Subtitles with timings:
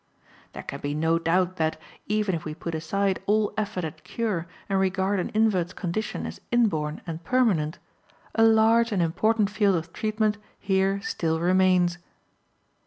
[0.53, 4.47] There can be no doubt that even if we put aside all effort at cure
[4.67, 7.77] and regard an invert's condition as inborn and permanent
[8.33, 11.99] a large and important field of treatment here still remains.